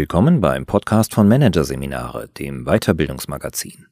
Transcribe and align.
Willkommen 0.00 0.40
beim 0.40 0.64
Podcast 0.64 1.12
von 1.12 1.26
Managerseminare, 1.26 2.28
dem 2.38 2.66
Weiterbildungsmagazin. 2.66 3.88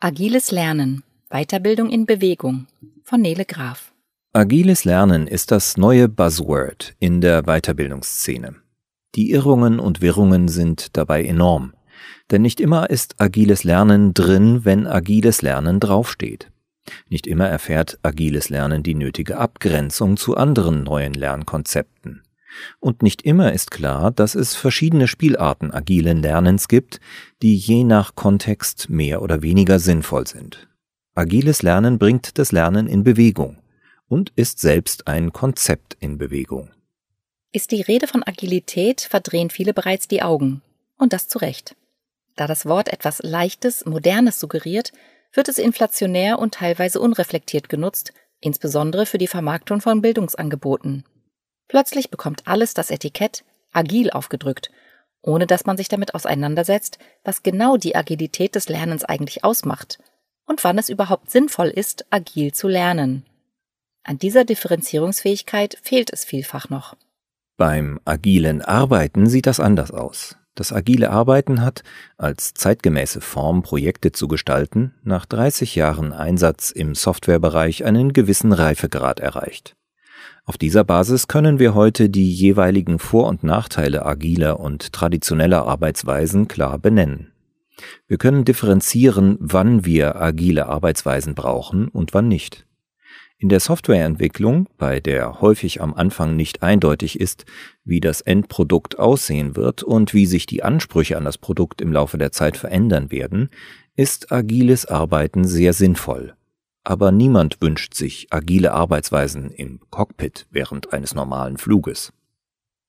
Agiles 0.00 0.50
Lernen. 0.50 1.04
Weiterbildung 1.30 1.90
in 1.90 2.06
Bewegung 2.06 2.66
von 3.04 3.20
Nele 3.20 3.44
Graf. 3.44 3.92
Agiles 4.32 4.84
Lernen 4.84 5.28
ist 5.28 5.52
das 5.52 5.76
neue 5.76 6.08
Buzzword 6.08 6.96
in 6.98 7.20
der 7.20 7.44
Weiterbildungsszene. 7.44 8.56
Die 9.14 9.30
Irrungen 9.30 9.78
und 9.78 10.00
Wirrungen 10.00 10.48
sind 10.48 10.96
dabei 10.96 11.22
enorm, 11.22 11.72
denn 12.32 12.42
nicht 12.42 12.60
immer 12.60 12.90
ist 12.90 13.14
agiles 13.20 13.62
Lernen 13.62 14.14
drin, 14.14 14.64
wenn 14.64 14.88
agiles 14.88 15.40
Lernen 15.42 15.78
draufsteht. 15.78 16.50
Nicht 17.08 17.28
immer 17.28 17.46
erfährt 17.46 18.00
agiles 18.02 18.48
Lernen 18.48 18.82
die 18.82 18.96
nötige 18.96 19.36
Abgrenzung 19.36 20.16
zu 20.16 20.36
anderen 20.36 20.82
neuen 20.82 21.14
Lernkonzepten. 21.14 22.24
Und 22.80 23.02
nicht 23.02 23.22
immer 23.22 23.52
ist 23.52 23.70
klar, 23.70 24.10
dass 24.10 24.34
es 24.34 24.54
verschiedene 24.54 25.08
Spielarten 25.08 25.70
agilen 25.72 26.22
Lernens 26.22 26.68
gibt, 26.68 27.00
die 27.42 27.56
je 27.56 27.84
nach 27.84 28.14
Kontext 28.14 28.88
mehr 28.88 29.22
oder 29.22 29.42
weniger 29.42 29.78
sinnvoll 29.78 30.26
sind. 30.26 30.68
Agiles 31.14 31.62
Lernen 31.62 31.98
bringt 31.98 32.38
das 32.38 32.52
Lernen 32.52 32.86
in 32.86 33.02
Bewegung 33.02 33.58
und 34.08 34.32
ist 34.36 34.60
selbst 34.60 35.08
ein 35.08 35.32
Konzept 35.32 35.96
in 36.00 36.18
Bewegung. 36.18 36.70
Ist 37.52 37.72
die 37.72 37.82
Rede 37.82 38.06
von 38.06 38.22
Agilität, 38.22 39.00
verdrehen 39.00 39.50
viele 39.50 39.74
bereits 39.74 40.06
die 40.08 40.22
Augen. 40.22 40.62
Und 40.96 41.12
das 41.12 41.28
zu 41.28 41.38
Recht. 41.38 41.76
Da 42.36 42.46
das 42.46 42.66
Wort 42.66 42.88
etwas 42.88 43.20
Leichtes, 43.22 43.84
Modernes 43.84 44.38
suggeriert, 44.38 44.92
wird 45.32 45.48
es 45.48 45.58
inflationär 45.58 46.38
und 46.38 46.54
teilweise 46.54 47.00
unreflektiert 47.00 47.68
genutzt, 47.68 48.12
insbesondere 48.40 49.06
für 49.06 49.18
die 49.18 49.26
Vermarktung 49.26 49.80
von 49.80 50.00
Bildungsangeboten. 50.00 51.04
Plötzlich 51.68 52.10
bekommt 52.10 52.46
alles 52.46 52.74
das 52.74 52.90
Etikett 52.90 53.44
agil 53.72 54.10
aufgedrückt, 54.10 54.70
ohne 55.22 55.46
dass 55.46 55.66
man 55.66 55.76
sich 55.76 55.88
damit 55.88 56.14
auseinandersetzt, 56.14 56.98
was 57.24 57.42
genau 57.42 57.76
die 57.76 57.94
Agilität 57.94 58.54
des 58.54 58.68
Lernens 58.68 59.04
eigentlich 59.04 59.44
ausmacht 59.44 59.98
und 60.46 60.64
wann 60.64 60.78
es 60.78 60.88
überhaupt 60.88 61.30
sinnvoll 61.30 61.68
ist, 61.68 62.06
agil 62.10 62.52
zu 62.52 62.68
lernen. 62.68 63.24
An 64.02 64.18
dieser 64.18 64.44
Differenzierungsfähigkeit 64.44 65.78
fehlt 65.82 66.10
es 66.12 66.24
vielfach 66.24 66.70
noch. 66.70 66.96
Beim 67.58 68.00
agilen 68.04 68.62
Arbeiten 68.62 69.28
sieht 69.28 69.46
das 69.46 69.60
anders 69.60 69.90
aus. 69.90 70.36
Das 70.54 70.72
agile 70.72 71.10
Arbeiten 71.10 71.60
hat, 71.60 71.82
als 72.16 72.54
zeitgemäße 72.54 73.20
Form 73.20 73.62
Projekte 73.62 74.10
zu 74.10 74.26
gestalten, 74.26 74.94
nach 75.02 75.26
30 75.26 75.74
Jahren 75.76 76.12
Einsatz 76.12 76.70
im 76.70 76.94
Softwarebereich 76.94 77.84
einen 77.84 78.12
gewissen 78.12 78.52
Reifegrad 78.52 79.20
erreicht. 79.20 79.76
Auf 80.44 80.56
dieser 80.56 80.82
Basis 80.82 81.28
können 81.28 81.58
wir 81.58 81.74
heute 81.74 82.08
die 82.08 82.32
jeweiligen 82.32 82.98
Vor- 82.98 83.28
und 83.28 83.44
Nachteile 83.44 84.06
agiler 84.06 84.60
und 84.60 84.92
traditioneller 84.92 85.66
Arbeitsweisen 85.66 86.48
klar 86.48 86.78
benennen. 86.78 87.32
Wir 88.06 88.16
können 88.16 88.44
differenzieren, 88.44 89.36
wann 89.40 89.84
wir 89.84 90.16
agile 90.16 90.66
Arbeitsweisen 90.66 91.34
brauchen 91.34 91.88
und 91.88 92.14
wann 92.14 92.28
nicht. 92.28 92.64
In 93.40 93.50
der 93.50 93.60
Softwareentwicklung, 93.60 94.68
bei 94.78 94.98
der 94.98 95.40
häufig 95.40 95.80
am 95.80 95.94
Anfang 95.94 96.34
nicht 96.34 96.62
eindeutig 96.62 97.20
ist, 97.20 97.44
wie 97.84 98.00
das 98.00 98.20
Endprodukt 98.20 98.98
aussehen 98.98 99.54
wird 99.54 99.84
und 99.84 100.12
wie 100.12 100.26
sich 100.26 100.46
die 100.46 100.64
Ansprüche 100.64 101.16
an 101.16 101.24
das 101.24 101.38
Produkt 101.38 101.80
im 101.80 101.92
Laufe 101.92 102.18
der 102.18 102.32
Zeit 102.32 102.56
verändern 102.56 103.12
werden, 103.12 103.50
ist 103.94 104.32
agiles 104.32 104.86
Arbeiten 104.86 105.44
sehr 105.44 105.72
sinnvoll 105.72 106.34
aber 106.88 107.12
niemand 107.12 107.60
wünscht 107.60 107.92
sich 107.92 108.28
agile 108.30 108.72
Arbeitsweisen 108.72 109.50
im 109.50 109.78
Cockpit 109.90 110.46
während 110.50 110.94
eines 110.94 111.14
normalen 111.14 111.58
Fluges. 111.58 112.14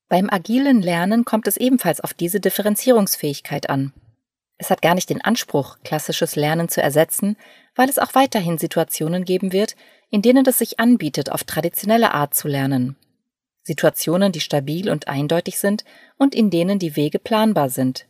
Beim 0.07 0.29
agilen 0.29 0.81
Lernen 0.81 1.25
kommt 1.25 1.47
es 1.49 1.57
ebenfalls 1.57 1.99
auf 1.99 2.13
diese 2.13 2.39
Differenzierungsfähigkeit 2.39 3.69
an. 3.69 3.91
Es 4.57 4.69
hat 4.69 4.81
gar 4.81 4.95
nicht 4.95 5.09
den 5.09 5.19
Anspruch, 5.19 5.79
klassisches 5.83 6.37
Lernen 6.37 6.69
zu 6.69 6.81
ersetzen, 6.81 7.35
weil 7.75 7.89
es 7.89 7.99
auch 7.99 8.15
weiterhin 8.15 8.57
Situationen 8.57 9.25
geben 9.25 9.51
wird, 9.51 9.75
in 10.09 10.21
denen 10.21 10.45
es 10.45 10.59
sich 10.59 10.79
anbietet, 10.79 11.29
auf 11.29 11.43
traditionelle 11.43 12.13
Art 12.13 12.33
zu 12.33 12.47
lernen. 12.47 12.95
Situationen, 13.63 14.31
die 14.31 14.39
stabil 14.39 14.89
und 14.89 15.09
eindeutig 15.09 15.59
sind 15.59 15.83
und 16.17 16.35
in 16.35 16.49
denen 16.49 16.79
die 16.79 16.95
Wege 16.95 17.19
planbar 17.19 17.69
sind. 17.69 18.07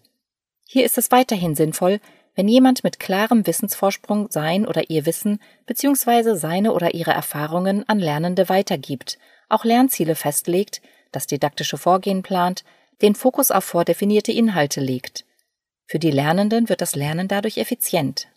Hier 0.67 0.85
ist 0.85 0.99
es 0.99 1.09
weiterhin 1.09 1.55
sinnvoll, 1.55 1.99
wenn 2.39 2.47
jemand 2.47 2.85
mit 2.85 3.01
klarem 3.01 3.45
Wissensvorsprung 3.45 4.27
sein 4.31 4.65
oder 4.65 4.89
ihr 4.89 5.05
Wissen 5.05 5.39
bzw. 5.65 6.35
seine 6.37 6.71
oder 6.71 6.93
ihre 6.93 7.11
Erfahrungen 7.11 7.83
an 7.89 7.99
Lernende 7.99 8.47
weitergibt, 8.47 9.19
auch 9.49 9.65
Lernziele 9.65 10.15
festlegt, 10.15 10.81
das 11.11 11.27
didaktische 11.27 11.77
Vorgehen 11.77 12.23
plant, 12.23 12.63
den 13.01 13.13
Fokus 13.13 13.51
auf 13.51 13.65
vordefinierte 13.65 14.31
Inhalte 14.31 14.79
legt. 14.79 15.25
Für 15.85 15.99
die 15.99 16.11
Lernenden 16.11 16.69
wird 16.69 16.79
das 16.79 16.95
Lernen 16.95 17.27
dadurch 17.27 17.57
effizient. 17.57 18.29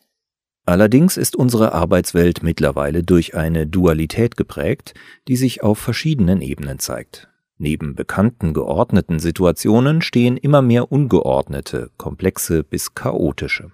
Allerdings 0.67 1.17
ist 1.17 1.37
unsere 1.37 1.71
Arbeitswelt 1.71 2.43
mittlerweile 2.43 3.05
durch 3.05 3.37
eine 3.37 3.69
Dualität 3.69 4.37
geprägt, 4.37 4.95
die 5.29 5.37
sich 5.37 5.63
auf 5.63 5.79
verschiedenen 5.79 6.43
Ebenen 6.43 6.81
zeigt. 6.81 7.29
Neben 7.57 7.95
bekannten 7.95 8.53
geordneten 8.53 9.21
Situationen 9.21 10.03
stehen 10.03 10.37
immer 10.37 10.61
mehr 10.61 10.91
ungeordnete, 10.91 11.93
komplexe 11.99 12.65
bis 12.65 12.95
chaotische. 12.95 13.71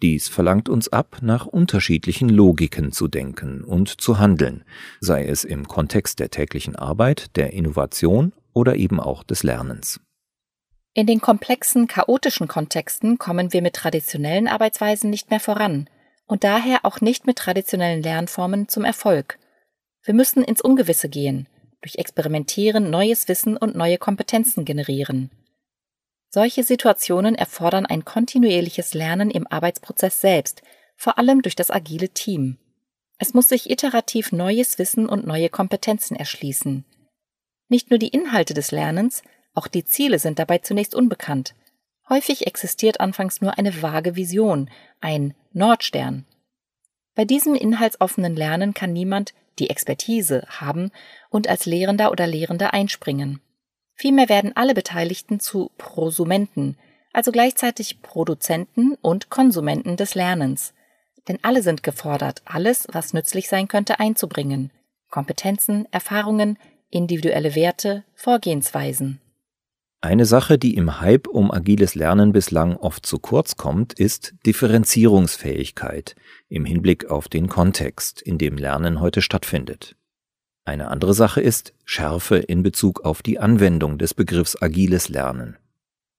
Dies 0.00 0.28
verlangt 0.28 0.68
uns 0.68 0.88
ab, 0.88 1.18
nach 1.22 1.46
unterschiedlichen 1.46 2.28
Logiken 2.28 2.92
zu 2.92 3.08
denken 3.08 3.64
und 3.64 4.00
zu 4.00 4.18
handeln, 4.18 4.64
sei 5.00 5.26
es 5.26 5.42
im 5.42 5.66
Kontext 5.66 6.20
der 6.20 6.30
täglichen 6.30 6.76
Arbeit, 6.76 7.36
der 7.36 7.52
Innovation 7.52 8.32
oder 8.52 8.76
eben 8.76 9.00
auch 9.00 9.24
des 9.24 9.42
Lernens. 9.42 10.00
In 10.94 11.06
den 11.06 11.20
komplexen, 11.20 11.86
chaotischen 11.88 12.48
Kontexten 12.48 13.18
kommen 13.18 13.52
wir 13.52 13.62
mit 13.62 13.74
traditionellen 13.74 14.48
Arbeitsweisen 14.48 15.10
nicht 15.10 15.30
mehr 15.30 15.40
voran 15.40 15.88
und 16.26 16.44
daher 16.44 16.84
auch 16.84 17.00
nicht 17.00 17.26
mit 17.26 17.36
traditionellen 17.36 18.02
Lernformen 18.02 18.68
zum 18.68 18.84
Erfolg. 18.84 19.38
Wir 20.04 20.14
müssen 20.14 20.44
ins 20.44 20.60
Ungewisse 20.60 21.08
gehen, 21.08 21.48
durch 21.80 21.96
Experimentieren 21.96 22.90
neues 22.90 23.28
Wissen 23.28 23.56
und 23.56 23.74
neue 23.74 23.98
Kompetenzen 23.98 24.64
generieren. 24.64 25.30
Solche 26.30 26.62
Situationen 26.62 27.34
erfordern 27.34 27.86
ein 27.86 28.04
kontinuierliches 28.04 28.94
Lernen 28.94 29.30
im 29.30 29.46
Arbeitsprozess 29.46 30.20
selbst, 30.20 30.62
vor 30.96 31.18
allem 31.18 31.42
durch 31.42 31.56
das 31.56 31.70
agile 31.70 32.10
Team. 32.10 32.58
Es 33.18 33.34
muss 33.34 33.48
sich 33.48 33.70
iterativ 33.70 34.32
neues 34.32 34.78
Wissen 34.78 35.08
und 35.08 35.26
neue 35.26 35.48
Kompetenzen 35.48 36.16
erschließen. 36.16 36.84
Nicht 37.68 37.90
nur 37.90 37.98
die 37.98 38.08
Inhalte 38.08 38.54
des 38.54 38.70
Lernens, 38.70 39.22
auch 39.54 39.66
die 39.66 39.84
Ziele 39.84 40.18
sind 40.18 40.38
dabei 40.38 40.58
zunächst 40.58 40.94
unbekannt. 40.94 41.54
Häufig 42.08 42.46
existiert 42.46 43.00
anfangs 43.00 43.40
nur 43.40 43.58
eine 43.58 43.82
vage 43.82 44.16
Vision, 44.16 44.70
ein 45.00 45.34
Nordstern. 45.52 46.26
Bei 47.14 47.24
diesem 47.24 47.54
inhaltsoffenen 47.54 48.36
Lernen 48.36 48.72
kann 48.74 48.92
niemand 48.92 49.34
die 49.58 49.70
Expertise 49.70 50.46
haben 50.48 50.90
und 51.30 51.48
als 51.48 51.66
Lehrender 51.66 52.12
oder 52.12 52.26
Lehrende 52.26 52.72
einspringen. 52.72 53.40
Vielmehr 53.98 54.28
werden 54.28 54.52
alle 54.54 54.74
Beteiligten 54.74 55.40
zu 55.40 55.72
Prosumenten, 55.76 56.76
also 57.12 57.32
gleichzeitig 57.32 58.00
Produzenten 58.00 58.94
und 59.02 59.28
Konsumenten 59.28 59.96
des 59.96 60.14
Lernens. 60.14 60.72
Denn 61.26 61.40
alle 61.42 61.62
sind 61.62 61.82
gefordert, 61.82 62.42
alles, 62.44 62.86
was 62.92 63.12
nützlich 63.12 63.48
sein 63.48 63.66
könnte, 63.66 63.98
einzubringen. 63.98 64.70
Kompetenzen, 65.10 65.86
Erfahrungen, 65.90 66.58
individuelle 66.90 67.56
Werte, 67.56 68.04
Vorgehensweisen. 68.14 69.20
Eine 70.00 70.26
Sache, 70.26 70.58
die 70.58 70.76
im 70.76 71.00
Hype 71.00 71.26
um 71.26 71.50
agiles 71.50 71.96
Lernen 71.96 72.30
bislang 72.30 72.76
oft 72.76 73.04
zu 73.04 73.18
kurz 73.18 73.56
kommt, 73.56 73.94
ist 73.94 74.32
Differenzierungsfähigkeit 74.46 76.14
im 76.48 76.64
Hinblick 76.64 77.10
auf 77.10 77.26
den 77.26 77.48
Kontext, 77.48 78.22
in 78.22 78.38
dem 78.38 78.58
Lernen 78.58 79.00
heute 79.00 79.22
stattfindet. 79.22 79.97
Eine 80.68 80.88
andere 80.88 81.14
Sache 81.14 81.40
ist 81.40 81.72
Schärfe 81.86 82.36
in 82.36 82.62
Bezug 82.62 83.06
auf 83.06 83.22
die 83.22 83.38
Anwendung 83.38 83.96
des 83.96 84.12
Begriffs 84.12 84.60
agiles 84.60 85.08
Lernen. 85.08 85.56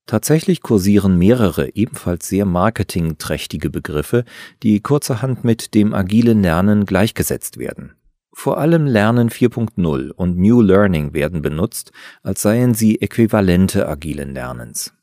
Tatsächlich 0.08 0.64
kursieren 0.64 1.20
mehrere 1.20 1.76
ebenfalls 1.76 2.28
sehr 2.28 2.46
marketingträchtige 2.46 3.70
Begriffe, 3.70 4.26
die 4.64 4.80
kurzerhand 4.80 5.44
mit 5.44 5.76
dem 5.76 5.94
agilen 5.94 6.42
Lernen 6.42 6.88
gleichgesetzt 6.88 7.60
werden. 7.60 7.94
Vor 8.34 8.58
allem 8.58 8.88
Lernen 8.88 9.30
4.0 9.30 10.10
und 10.14 10.40
New 10.40 10.64
Learning 10.64 11.14
werden 11.14 11.44
benutzt, 11.44 11.92
als 12.24 12.42
seien 12.42 12.74
sie 12.74 13.00
Äquivalente 13.02 13.88
agilen 13.88 14.34
Lernens. 14.34 14.96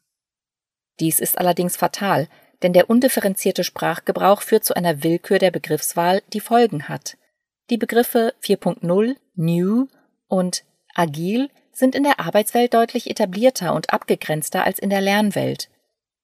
Dies 0.99 1.20
ist 1.20 1.38
allerdings 1.38 1.76
fatal, 1.76 2.26
denn 2.64 2.72
der 2.72 2.90
undifferenzierte 2.90 3.62
Sprachgebrauch 3.62 4.42
führt 4.42 4.64
zu 4.64 4.75
einer 4.75 5.04
Willkür 5.04 5.38
der 5.38 5.52
Begriffswahl, 5.52 6.20
die 6.32 6.40
Folgen 6.40 6.88
hat. 6.88 7.16
Die 7.68 7.78
Begriffe 7.78 8.32
4.0, 8.44 9.16
New 9.34 9.88
und 10.28 10.64
Agil 10.94 11.50
sind 11.72 11.96
in 11.96 12.04
der 12.04 12.20
Arbeitswelt 12.20 12.72
deutlich 12.72 13.10
etablierter 13.10 13.74
und 13.74 13.92
abgegrenzter 13.92 14.64
als 14.64 14.78
in 14.78 14.88
der 14.88 15.00
Lernwelt. 15.00 15.68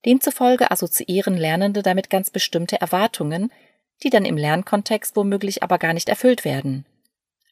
Demzufolge 0.06 0.70
assoziieren 0.70 1.36
Lernende 1.36 1.82
damit 1.82 2.10
ganz 2.10 2.30
bestimmte 2.30 2.80
Erwartungen, 2.80 3.50
die 4.04 4.10
dann 4.10 4.24
im 4.24 4.36
Lernkontext 4.36 5.16
womöglich 5.16 5.64
aber 5.64 5.78
gar 5.78 5.92
nicht 5.94 6.08
erfüllt 6.08 6.44
werden. 6.44 6.86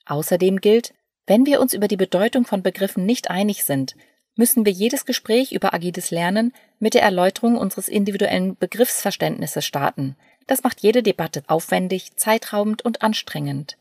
Außerdem 0.07 0.61
gilt, 0.61 0.95
wenn 1.27 1.45
wir 1.45 1.61
uns 1.61 1.75
über 1.75 1.89
die 1.89 1.97
Bedeutung 1.97 2.45
von 2.45 2.63
Begriffen 2.63 3.05
nicht 3.07 3.29
einig 3.29 3.65
sind, 3.65 3.97
müssen 4.37 4.65
wir 4.65 4.73
jedes 4.73 5.05
Gespräch 5.05 5.53
über 5.53 5.75
agiles 5.75 6.13
Lernen 6.13 6.53
mit 6.79 6.95
der 6.95 7.03
Erläuterung 7.03 7.57
unseres 7.59 7.89
individuellen 7.89 8.57
Begriffsverständnisses 8.57 9.65
starten. 9.65 10.17
Das 10.47 10.63
macht 10.63 10.81
jede 10.81 11.03
Debatte 11.03 11.43
aufwendig, 11.49 12.17
zeitraubend 12.17 12.83
und 12.83 13.03
anstrengend. 13.03 13.77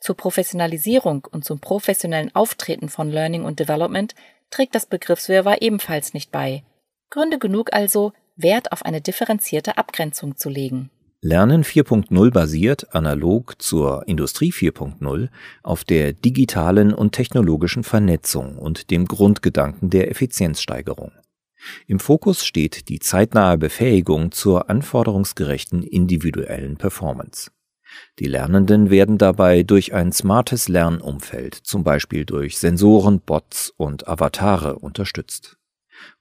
Zur 0.00 0.16
Professionalisierung 0.16 1.26
und 1.30 1.44
zum 1.44 1.60
professionellen 1.60 2.34
Auftreten 2.34 2.88
von 2.88 3.10
Learning 3.10 3.44
und 3.44 3.58
Development 3.58 4.14
trägt 4.50 4.74
das 4.74 4.86
Begriffswirrwarr 4.86 5.60
ebenfalls 5.62 6.14
nicht 6.14 6.30
bei. 6.30 6.62
Gründe 7.10 7.38
genug 7.38 7.72
also, 7.72 8.12
Wert 8.36 8.72
auf 8.72 8.84
eine 8.84 9.00
differenzierte 9.00 9.78
Abgrenzung 9.78 10.36
zu 10.36 10.48
legen. 10.48 10.90
Lernen 11.20 11.64
4.0 11.64 12.30
basiert, 12.30 12.94
analog 12.94 13.60
zur 13.60 14.06
Industrie 14.06 14.52
4.0, 14.52 15.28
auf 15.64 15.82
der 15.82 16.12
digitalen 16.12 16.94
und 16.94 17.10
technologischen 17.10 17.82
Vernetzung 17.82 18.56
und 18.56 18.90
dem 18.90 19.06
Grundgedanken 19.06 19.90
der 19.90 20.12
Effizienzsteigerung. 20.12 21.10
Im 21.88 21.98
Fokus 21.98 22.46
steht 22.46 22.88
die 22.88 23.00
zeitnahe 23.00 23.58
Befähigung 23.58 24.30
zur 24.30 24.70
anforderungsgerechten 24.70 25.82
individuellen 25.82 26.76
Performance. 26.76 27.50
Die 28.18 28.26
Lernenden 28.26 28.90
werden 28.90 29.18
dabei 29.18 29.62
durch 29.62 29.94
ein 29.94 30.12
smartes 30.12 30.68
Lernumfeld, 30.68 31.54
zum 31.54 31.84
Beispiel 31.84 32.24
durch 32.24 32.58
Sensoren, 32.58 33.20
Bots 33.20 33.72
und 33.76 34.08
Avatare 34.08 34.78
unterstützt. 34.78 35.56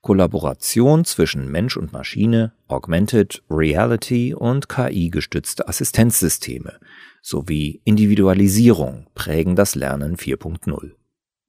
Kollaboration 0.01 1.05
zwischen 1.05 1.51
Mensch 1.51 1.77
und 1.77 1.93
Maschine, 1.93 2.53
Augmented 2.67 3.43
Reality 3.49 4.33
und 4.33 4.69
KI-gestützte 4.69 5.67
Assistenzsysteme 5.67 6.79
sowie 7.21 7.81
Individualisierung 7.83 9.07
prägen 9.13 9.55
das 9.55 9.75
Lernen 9.75 10.15
4.0. 10.15 10.91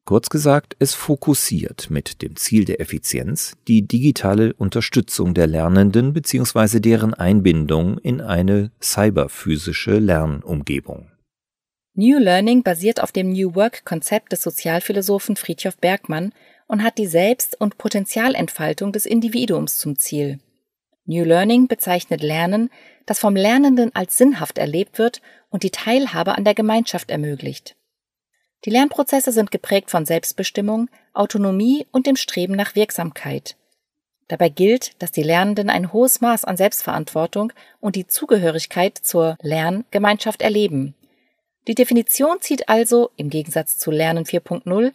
Kurz 0.09 0.31
gesagt, 0.31 0.75
es 0.79 0.95
fokussiert 0.95 1.91
mit 1.91 2.23
dem 2.23 2.35
Ziel 2.35 2.65
der 2.65 2.81
Effizienz 2.81 3.59
die 3.69 3.87
digitale 3.87 4.55
Unterstützung 4.55 5.35
der 5.35 5.47
Lernenden 5.47 6.15
bzw. 6.15 6.81
deren 6.81 7.13
Einbindung 7.13 7.99
in 7.99 8.23
eine 8.23 8.71
cyberphysische 8.81 9.99
Lernumgebung. 9.99 11.11
New 11.93 12.19
Learning 12.19 12.63
basiert 12.63 13.03
auf 13.03 13.13
dem 13.13 13.33
New 13.33 13.55
Work-Konzept 13.55 14.33
des 14.33 14.41
Sozialphilosophen 14.41 15.37
Friedhof 15.37 15.77
Bergmann 15.77 16.33
und 16.69 16.83
hat 16.83 16.97
die 16.97 17.07
Selbst- 17.07 17.61
und 17.61 17.77
Potenzialentfaltung 17.77 18.93
des 18.93 19.05
Individuums 19.05 19.77
zum 19.77 19.99
Ziel. 19.99 20.39
New 21.05 21.25
Learning 21.25 21.69
bezeichnet 21.69 22.23
Lernen, 22.23 22.71
das 23.05 23.19
vom 23.19 23.37
Lernenden 23.37 23.95
als 23.95 24.17
sinnhaft 24.17 24.57
erlebt 24.57 24.99
wird 24.99 25.21
und 25.51 25.65
die 25.65 25.71
Teilhabe 25.71 26.35
an 26.35 26.45
der 26.45 26.55
Gemeinschaft 26.55 27.11
ermöglicht. 27.11 27.78
Die 28.65 28.71
Lernprozesse 28.71 29.33
sind 29.33 29.51
geprägt 29.51 29.91
von 29.91 30.05
Selbstbestimmung, 30.05 30.89
Autonomie 31.13 31.87
und 31.93 32.07
dem 32.07 32.17
Streben 32.17 32.55
nach 32.55 32.75
Wirksamkeit. 32.75 33.57
Dabei 34.27 34.51
gilt, 34.51 34.93
dass 35.01 35.11
die 35.11 35.23
Lernenden 35.23 35.71
ein 35.71 35.93
hohes 35.93 36.21
Maß 36.21 36.45
an 36.45 36.57
Selbstverantwortung 36.57 37.53
und 37.81 37.97
die 37.97 38.07
Zugehörigkeit 38.07 38.99
zur 38.99 39.39
Lerngemeinschaft 39.41 40.43
erleben. 40.43 40.95
Die 41.67 41.75
Definition 41.75 42.41
zieht 42.41 42.69
also, 42.69 43.11
im 43.17 43.31
Gegensatz 43.31 43.79
zu 43.79 43.91
Lernen 43.91 44.25
4.0, 44.25 44.93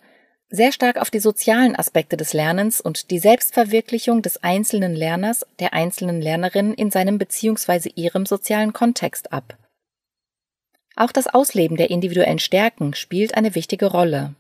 sehr 0.50 0.71
stark 0.71 0.98
auf 0.98 1.09
die 1.09 1.19
sozialen 1.19 1.75
Aspekte 1.75 2.16
des 2.16 2.33
Lernens 2.33 2.80
und 2.80 3.09
die 3.09 3.18
Selbstverwirklichung 3.18 4.21
des 4.21 4.44
einzelnen 4.44 4.94
Lerners, 4.94 5.45
der 5.59 5.74
einzelnen 5.74 6.21
Lernerin 6.21 6.75
in 6.75 6.92
seinem 6.92 7.18
bzw. 7.18 7.89
ihrem 7.95 8.27
sozialen 8.27 8.71
Kontext 8.71 9.33
ab. 9.33 9.57
Auch 10.95 11.12
das 11.12 11.28
Ausleben 11.28 11.78
der 11.78 11.90
individuellen 11.90 12.40
Stärken 12.40 12.94
spielt 12.94 13.36
eine 13.36 13.56
wichtige 13.56 13.88
Rolle. 13.88 14.36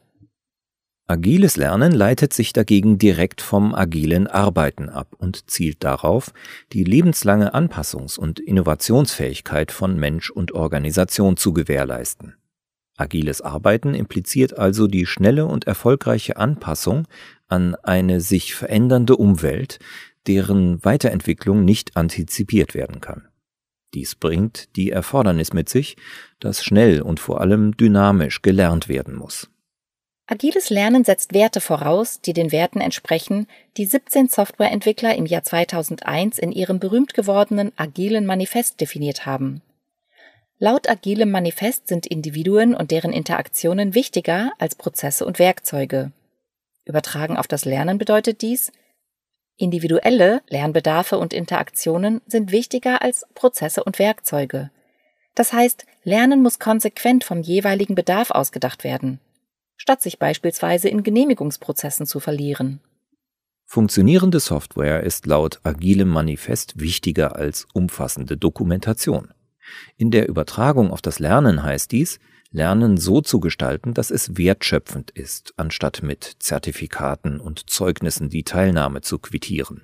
Agiles 1.05 1.57
Lernen 1.57 1.91
leitet 1.91 2.31
sich 2.31 2.53
dagegen 2.53 2.97
direkt 2.97 3.41
vom 3.41 3.75
agilen 3.75 4.27
Arbeiten 4.27 4.87
ab 4.87 5.09
und 5.17 5.49
zielt 5.51 5.83
darauf, 5.83 6.31
die 6.71 6.85
lebenslange 6.85 7.53
Anpassungs- 7.53 8.17
und 8.17 8.39
Innovationsfähigkeit 8.39 9.73
von 9.73 9.97
Mensch 9.97 10.29
und 10.29 10.53
Organisation 10.53 11.35
zu 11.35 11.51
gewährleisten. 11.51 12.35
Agiles 12.95 13.41
Arbeiten 13.41 13.95
impliziert 13.95 14.57
also 14.57 14.87
die 14.87 15.05
schnelle 15.05 15.45
und 15.45 15.67
erfolgreiche 15.67 16.37
Anpassung 16.37 17.05
an 17.47 17.75
eine 17.75 18.21
sich 18.21 18.55
verändernde 18.55 19.17
Umwelt, 19.17 19.79
deren 20.25 20.85
Weiterentwicklung 20.85 21.65
nicht 21.65 21.97
antizipiert 21.97 22.75
werden 22.75 23.01
kann. 23.01 23.27
Dies 23.93 24.15
bringt 24.15 24.75
die 24.75 24.91
Erfordernis 24.91 25.53
mit 25.53 25.69
sich, 25.69 25.97
dass 26.39 26.63
schnell 26.63 27.01
und 27.01 27.19
vor 27.19 27.41
allem 27.41 27.77
dynamisch 27.77 28.41
gelernt 28.41 28.89
werden 28.89 29.15
muss. 29.15 29.49
Agiles 30.25 30.69
Lernen 30.69 31.03
setzt 31.03 31.33
Werte 31.33 31.59
voraus, 31.59 32.21
die 32.21 32.33
den 32.33 32.51
Werten 32.51 32.79
entsprechen, 32.79 33.47
die 33.75 33.85
17 33.85 34.29
Softwareentwickler 34.29 35.15
im 35.15 35.25
Jahr 35.25 35.43
2001 35.43 36.39
in 36.39 36.51
ihrem 36.51 36.79
berühmt 36.79 37.13
gewordenen 37.13 37.73
agilen 37.75 38.25
Manifest 38.25 38.79
definiert 38.79 39.25
haben. 39.25 39.61
Laut 40.59 40.89
agilem 40.89 41.29
Manifest 41.29 41.89
sind 41.89 42.07
Individuen 42.07 42.73
und 42.73 42.91
deren 42.91 43.11
Interaktionen 43.11 43.95
wichtiger 43.95 44.53
als 44.59 44.75
Prozesse 44.75 45.25
und 45.25 45.39
Werkzeuge. 45.39 46.13
Übertragen 46.85 47.35
auf 47.35 47.47
das 47.47 47.65
Lernen 47.65 47.97
bedeutet 47.97 48.41
dies, 48.41 48.71
individuelle 49.57 50.41
Lernbedarfe 50.49 51.17
und 51.17 51.33
Interaktionen 51.33 52.21
sind 52.25 52.51
wichtiger 52.51 53.01
als 53.01 53.25
Prozesse 53.35 53.83
und 53.83 53.99
Werkzeuge. 53.99 54.71
Das 55.35 55.53
heißt, 55.53 55.85
Lernen 56.03 56.41
muss 56.41 56.59
konsequent 56.59 57.23
vom 57.23 57.41
jeweiligen 57.41 57.95
Bedarf 57.95 58.31
ausgedacht 58.31 58.83
werden, 58.83 59.19
statt 59.77 60.01
sich 60.01 60.19
beispielsweise 60.19 60.89
in 60.89 61.03
Genehmigungsprozessen 61.03 62.05
zu 62.05 62.19
verlieren. 62.19 62.81
Funktionierende 63.65 64.39
Software 64.39 65.01
ist 65.01 65.25
laut 65.25 65.59
agilem 65.63 66.09
Manifest 66.09 66.79
wichtiger 66.79 67.35
als 67.35 67.65
umfassende 67.73 68.37
Dokumentation. 68.37 69.33
In 69.97 70.11
der 70.11 70.29
Übertragung 70.29 70.91
auf 70.91 71.01
das 71.01 71.19
Lernen 71.19 71.63
heißt 71.63 71.91
dies, 71.91 72.19
Lernen 72.53 72.97
so 72.97 73.19
zu 73.19 73.39
gestalten, 73.39 73.93
dass 73.93 74.11
es 74.11 74.37
wertschöpfend 74.37 75.11
ist, 75.11 75.53
anstatt 75.57 76.03
mit 76.03 76.35
Zertifikaten 76.39 77.39
und 77.39 77.69
Zeugnissen 77.69 78.29
die 78.29 78.43
Teilnahme 78.43 79.01
zu 79.01 79.19
quittieren. 79.19 79.83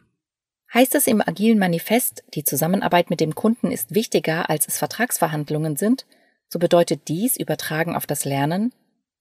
Heißt 0.73 0.93
es 0.93 1.07
im 1.07 1.19
agilen 1.19 1.57
Manifest, 1.57 2.23
die 2.35 2.43
Zusammenarbeit 2.43 3.09
mit 3.09 3.19
dem 3.19 3.35
Kunden 3.35 3.71
ist 3.71 3.95
wichtiger, 3.95 4.49
als 4.49 4.67
es 4.67 4.77
Vertragsverhandlungen 4.77 5.75
sind, 5.75 6.05
so 6.47 6.59
bedeutet 6.59 7.07
dies 7.07 7.37
übertragen 7.37 7.95
auf 7.95 8.05
das 8.05 8.23
Lernen, 8.23 8.71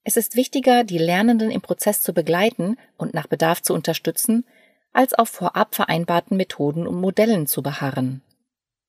es 0.05 0.17
ist 0.17 0.37
wichtiger, 0.37 0.85
die 0.85 0.99
Lernenden 0.99 1.51
im 1.51 1.61
Prozess 1.61 2.01
zu 2.01 2.15
begleiten 2.15 2.77
und 2.97 3.13
nach 3.13 3.27
Bedarf 3.27 3.61
zu 3.61 3.75
unterstützen, 3.75 4.47
als 4.93 5.13
auf 5.13 5.29
vorab 5.29 5.75
vereinbarten 5.75 6.37
Methoden 6.37 6.87
und 6.87 7.01
Modellen 7.01 7.47
zu 7.47 7.63
beharren. 7.63 8.23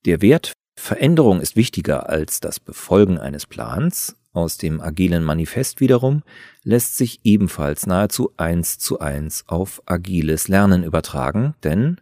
Der 0.06 0.22
Wert 0.22 0.54
Veränderung 0.80 1.42
ist 1.42 1.58
wichtiger 1.58 2.08
als 2.08 2.40
das 2.40 2.62
Befolgen 2.62 3.18
eines 3.18 3.46
Plans. 3.46 4.16
Aus 4.32 4.58
dem 4.58 4.80
agilen 4.80 5.24
Manifest 5.24 5.82
wiederum 5.82 6.24
lässt 6.64 6.98
sich 6.98 7.20
ebenfalls 7.24 7.88
nahezu 7.88 8.32
eins 8.38 8.78
zu 8.78 9.00
eins 9.00 9.44
auf 9.48 9.82
agiles 9.86 10.48
Lernen 10.48 10.84
übertragen, 10.84 11.56
denn 11.64 12.00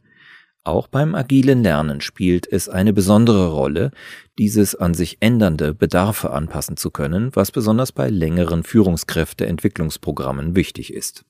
auch 0.65 0.87
beim 0.87 1.15
agilen 1.15 1.63
Lernen 1.63 2.01
spielt 2.01 2.51
es 2.51 2.67
eine 2.67 2.91
besondere 2.91 3.53
Rolle, 3.53 3.91
dieses 4.37 4.75
an 4.75 4.93
sich 4.93 5.17
ändernde 5.21 5.73
Bedarfe 5.73 6.31
anpassen 6.31 6.75
zu 6.75 6.91
können, 6.91 7.33
was 7.33 7.51
besonders 7.51 7.93
bei 7.93 8.09
längeren 8.09 8.63
Führungskräfteentwicklungsprogrammen 8.63 10.57
wichtig 10.57 10.93
ist. 10.93 11.23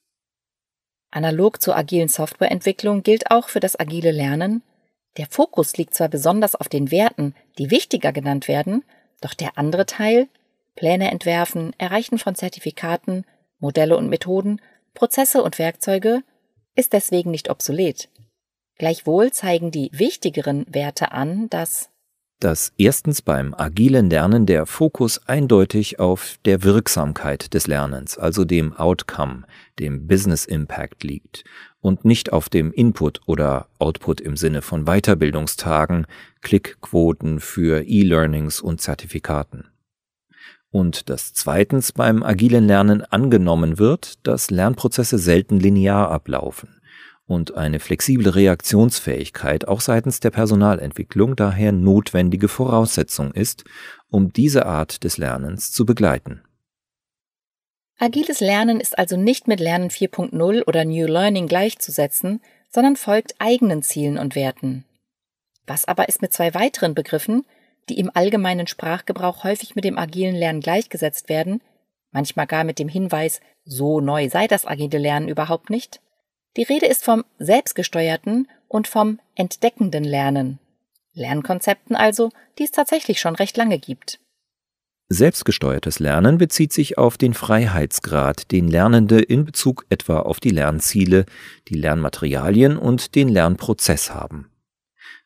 Analog 1.12 1.62
zur 1.62 1.78
agilen 1.78 2.08
Softwareentwicklung 2.08 3.04
gilt 3.04 3.30
auch 3.30 3.50
für 3.50 3.60
das 3.60 3.80
agile 3.80 4.12
Lernen, 4.12 4.64
der 5.18 5.28
Fokus 5.28 5.78
liegt 5.78 5.96
zwar 5.96 6.10
besonders 6.10 6.56
auf 6.56 6.70
den 6.70 6.92
Werten, 6.92 7.34
die 7.58 7.72
wichtiger 7.72 8.12
genannt 8.12 8.48
werden, 8.48 8.84
doch 9.22 9.34
der 9.34 9.58
andere 9.58 9.86
Teil 9.86 10.28
Pläne 10.78 11.12
entwerfen, 11.12 11.74
Erreichen 11.78 12.18
von 12.20 12.36
Zertifikaten, 12.36 13.26
Modelle 13.60 13.98
und 13.98 14.08
Methoden, 14.08 14.62
Prozesse 14.94 15.44
und 15.44 15.60
Werkzeuge 15.60 16.22
ist 16.76 16.94
deswegen 16.94 17.32
nicht 17.32 17.50
obsolet. 17.50 18.10
Gleichwohl 18.78 19.32
zeigen 19.32 19.72
die 19.72 19.90
wichtigeren 19.92 20.66
Werte 20.70 21.12
an, 21.12 21.50
dass 21.50 21.90
dass 22.40 22.72
erstens 22.78 23.24
beim 23.24 23.56
agilen 23.56 24.12
Lernen 24.12 24.46
der 24.46 24.68
Fokus 24.68 25.28
eindeutig 25.28 26.00
auf 26.00 26.38
der 26.46 26.62
Wirksamkeit 26.62 27.56
des 27.56 27.66
Lernens, 27.66 28.20
also 28.20 28.46
dem 28.46 28.74
Outcome, 28.74 29.46
dem 29.80 30.06
Business 30.06 30.46
Impact 30.46 31.04
liegt 31.04 31.46
und 31.80 32.06
nicht 32.06 32.32
auf 32.32 32.48
dem 32.48 32.72
Input 32.72 33.22
oder 33.26 33.70
Output 33.80 34.22
im 34.22 34.38
Sinne 34.38 34.62
von 34.62 34.86
Weiterbildungstagen, 34.86 36.06
Klickquoten 36.42 37.40
für 37.40 37.82
E-Learnings 37.82 38.62
und 38.62 38.82
Zertifikaten. 38.82 39.72
Und 40.78 41.10
dass 41.10 41.34
zweitens 41.34 41.92
beim 41.92 42.22
agilen 42.22 42.68
Lernen 42.68 43.02
angenommen 43.02 43.80
wird, 43.80 44.20
dass 44.28 44.52
Lernprozesse 44.52 45.18
selten 45.18 45.60
linear 45.60 46.12
ablaufen 46.12 46.80
und 47.26 47.56
eine 47.56 47.80
flexible 47.80 48.36
Reaktionsfähigkeit 48.36 49.68
auch 49.68 49.82
seitens 49.82 50.20
der 50.20 50.30
Personalentwicklung 50.30 51.36
daher 51.36 51.72
notwendige 51.72 52.48
Voraussetzung 52.48 53.32
ist, 53.32 53.64
um 54.12 54.32
diese 54.32 54.68
Art 54.68 55.04
des 55.04 55.18
Lernens 55.18 55.72
zu 55.72 55.84
begleiten. 55.84 56.44
Agiles 57.98 58.40
Lernen 58.40 58.80
ist 58.80 59.00
also 59.00 59.18
nicht 59.18 59.48
mit 59.48 59.60
Lernen 59.60 59.90
4.0 59.90 60.62
oder 60.68 60.86
New 60.86 61.08
Learning 61.08 61.48
gleichzusetzen, 61.48 62.40
sondern 62.70 62.98
folgt 62.98 63.34
eigenen 63.40 63.82
Zielen 63.82 64.20
und 64.20 64.36
Werten. 64.36 64.86
Was 65.66 65.86
aber 65.86 66.08
ist 66.08 66.22
mit 66.22 66.34
zwei 66.34 66.54
weiteren 66.54 66.94
Begriffen, 66.94 67.48
die 67.90 68.00
im 68.00 68.12
allgemeinen 68.14 68.68
Sprachgebrauch 68.68 69.44
häufig 69.44 69.76
mit 69.76 69.86
dem 69.86 69.98
agilen 69.98 70.36
Lernen 70.36 70.62
gleichgesetzt 70.62 71.30
werden, 71.30 71.62
manchmal 72.12 72.48
gar 72.48 72.64
mit 72.64 72.80
dem 72.80 72.90
Hinweis, 72.90 73.42
so 73.64 74.00
neu 74.00 74.30
sei 74.30 74.48
das 74.48 74.66
agile 74.66 74.98
Lernen 74.98 75.28
überhaupt 75.28 75.70
nicht? 75.70 76.02
Die 76.56 76.64
Rede 76.64 76.88
ist 76.88 77.04
vom 77.04 77.24
selbstgesteuerten 77.38 78.48
und 78.68 78.88
vom 78.88 79.20
entdeckenden 79.36 80.04
Lernen. 80.04 80.60
Lernkonzepten 81.14 81.96
also, 81.96 82.32
die 82.58 82.64
es 82.64 82.72
tatsächlich 82.72 83.20
schon 83.20 83.36
recht 83.36 83.58
lange 83.58 83.80
gibt. 83.80 84.20
Selbstgesteuertes 85.10 86.00
Lernen 86.00 86.38
bezieht 86.38 86.74
sich 86.74 86.98
auf 86.98 87.18
den 87.18 87.34
Freiheitsgrad, 87.34 88.52
den 88.52 88.68
Lernende 88.68 89.22
in 89.22 89.46
Bezug 89.46 89.86
etwa 89.90 90.20
auf 90.20 90.42
die 90.42 90.50
Lernziele, 90.50 91.26
die 91.70 91.76
Lernmaterialien 91.76 92.78
und 92.78 93.16
den 93.16 93.30
Lernprozess 93.30 94.14
haben. 94.14 94.50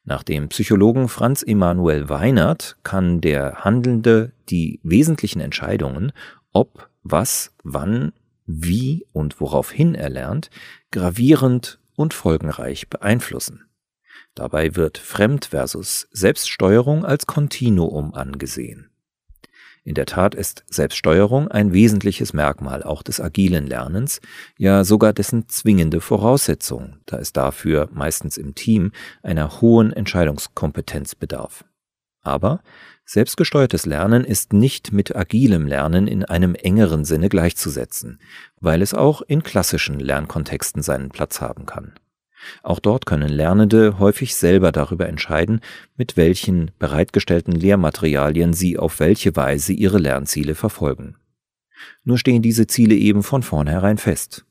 Nach 0.03 0.23
dem 0.23 0.49
Psychologen 0.49 1.07
Franz 1.07 1.43
Emanuel 1.43 2.09
Weinert 2.09 2.77
kann 2.83 3.21
der 3.21 3.63
Handelnde 3.63 4.33
die 4.49 4.79
wesentlichen 4.83 5.41
Entscheidungen, 5.41 6.11
ob, 6.51 6.89
was, 7.03 7.53
wann, 7.63 8.13
wie 8.45 9.05
und 9.13 9.39
woraufhin 9.39 9.95
er 9.95 10.09
lernt, 10.09 10.49
gravierend 10.91 11.79
und 11.95 12.13
folgenreich 12.13 12.89
beeinflussen. 12.89 13.65
Dabei 14.33 14.75
wird 14.75 14.97
Fremd 14.97 15.45
versus 15.45 16.07
Selbststeuerung 16.11 17.05
als 17.05 17.27
Kontinuum 17.27 18.13
angesehen. 18.13 18.90
In 19.83 19.95
der 19.95 20.05
Tat 20.05 20.35
ist 20.35 20.63
Selbststeuerung 20.67 21.47
ein 21.47 21.73
wesentliches 21.73 22.33
Merkmal 22.33 22.83
auch 22.83 23.01
des 23.01 23.19
agilen 23.19 23.65
Lernens, 23.65 24.21
ja 24.57 24.83
sogar 24.83 25.11
dessen 25.11 25.49
zwingende 25.49 26.01
Voraussetzung, 26.01 26.97
da 27.07 27.17
es 27.17 27.33
dafür 27.33 27.89
meistens 27.91 28.37
im 28.37 28.53
Team 28.53 28.91
einer 29.23 29.59
hohen 29.59 29.91
Entscheidungskompetenz 29.91 31.15
bedarf. 31.15 31.65
Aber 32.21 32.61
selbstgesteuertes 33.05 33.87
Lernen 33.87 34.23
ist 34.23 34.53
nicht 34.53 34.93
mit 34.93 35.15
agilem 35.15 35.65
Lernen 35.65 36.07
in 36.07 36.23
einem 36.23 36.53
engeren 36.53 37.03
Sinne 37.03 37.29
gleichzusetzen, 37.29 38.19
weil 38.59 38.83
es 38.83 38.93
auch 38.93 39.23
in 39.23 39.41
klassischen 39.41 39.99
Lernkontexten 39.99 40.83
seinen 40.83 41.09
Platz 41.09 41.41
haben 41.41 41.65
kann. 41.65 41.95
Auch 42.63 42.79
dort 42.79 43.05
können 43.05 43.29
Lernende 43.29 43.99
häufig 43.99 44.35
selber 44.35 44.71
darüber 44.71 45.07
entscheiden, 45.07 45.61
mit 45.97 46.17
welchen 46.17 46.71
bereitgestellten 46.79 47.53
Lehrmaterialien 47.53 48.53
sie 48.53 48.77
auf 48.77 48.99
welche 48.99 49.35
Weise 49.35 49.73
ihre 49.73 49.97
Lernziele 49.97 50.55
verfolgen. 50.55 51.15
Nur 52.03 52.17
stehen 52.17 52.41
diese 52.41 52.67
Ziele 52.67 52.95
eben 52.95 53.23
von 53.23 53.43
vornherein 53.43 53.97
fest. 53.97 54.45